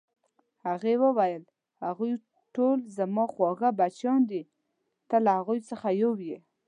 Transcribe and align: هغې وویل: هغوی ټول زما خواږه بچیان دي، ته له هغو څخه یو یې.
هغې 0.65 0.93
وویل: 1.03 1.43
هغوی 1.85 2.13
ټول 2.55 2.77
زما 2.97 3.25
خواږه 3.33 3.69
بچیان 3.79 4.21
دي، 4.31 4.41
ته 5.09 5.15
له 5.25 5.31
هغو 5.37 5.55
څخه 5.69 5.87
یو 6.01 6.13
یې. 6.27 6.37